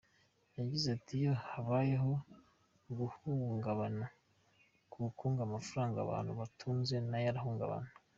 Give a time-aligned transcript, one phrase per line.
[0.57, 2.13] Yagize ati “Iyo habayeho
[2.89, 4.05] uguhungabana
[4.91, 7.97] k’ubukungu, amafaranga abantu batunze nayo aragabanuka.